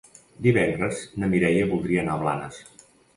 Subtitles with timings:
[0.45, 2.59] Divendres na Mireia voldria anar a Blanes.